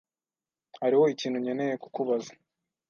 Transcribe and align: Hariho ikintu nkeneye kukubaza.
Hariho 0.81 1.03
ikintu 1.13 1.37
nkeneye 1.43 1.73
kukubaza. 1.83 2.31